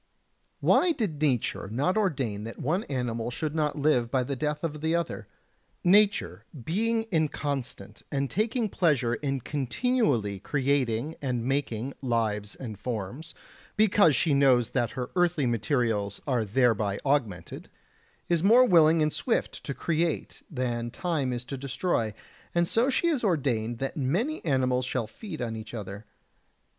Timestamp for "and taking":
8.11-8.67